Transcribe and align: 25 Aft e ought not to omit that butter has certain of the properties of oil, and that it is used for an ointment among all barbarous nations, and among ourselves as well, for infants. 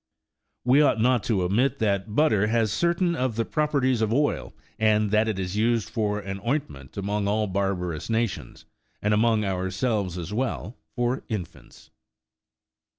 25 0.65 0.65
Aft 0.65 0.77
e 0.77 0.81
ought 0.81 0.99
not 0.99 1.23
to 1.25 1.43
omit 1.43 1.77
that 1.77 2.15
butter 2.15 2.47
has 2.47 2.71
certain 2.73 3.15
of 3.15 3.35
the 3.35 3.45
properties 3.45 4.01
of 4.01 4.11
oil, 4.11 4.51
and 4.79 5.11
that 5.11 5.27
it 5.27 5.37
is 5.37 5.55
used 5.55 5.91
for 5.91 6.17
an 6.17 6.41
ointment 6.43 6.97
among 6.97 7.27
all 7.27 7.45
barbarous 7.45 8.09
nations, 8.09 8.65
and 9.03 9.13
among 9.13 9.45
ourselves 9.45 10.17
as 10.17 10.33
well, 10.33 10.75
for 10.95 11.23
infants. 11.29 11.91